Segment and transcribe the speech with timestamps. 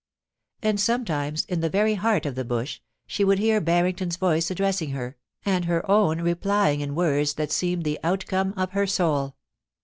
[0.63, 4.93] And sometimes, in the very heart of the bush, she would hear Barrington's voice addressing
[4.93, 9.35] her, and her own reply ing in words that seemed the outcome of her soul.